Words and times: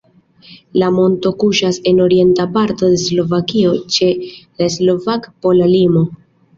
La 0.83 0.87
monto 0.95 1.31
kuŝas 1.43 1.77
en 1.91 2.01
orienta 2.07 2.47
parto 2.57 2.91
de 2.95 2.99
Slovakio 3.05 3.77
ĉe 3.99 4.11
la 4.19 4.75
slovak-pola 4.81 5.75
limo. 5.79 6.09